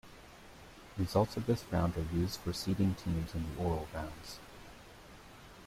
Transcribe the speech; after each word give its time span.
Results 0.97 1.37
of 1.37 1.45
this 1.45 1.63
round 1.71 1.95
are 1.95 2.11
used 2.11 2.39
for 2.39 2.53
seeding 2.53 2.95
teams 2.95 3.35
in 3.35 3.43
the 3.53 3.61
oral 3.61 3.87
rounds. 3.93 4.39